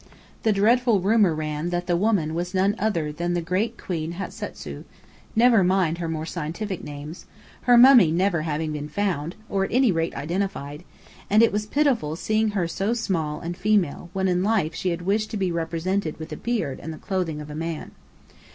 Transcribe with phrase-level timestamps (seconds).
[0.41, 4.83] The dreadful rumour ran that the woman was none other than the great Queen Hatasu
[5.35, 7.27] (never mind her more scientific names),
[7.65, 10.83] her mummy never having been found, or, at any rate, identified:
[11.29, 15.03] and it was pitiful seeing her so small and female, when in life she had
[15.03, 17.91] wished to be represented with a beard and the clothing of a man.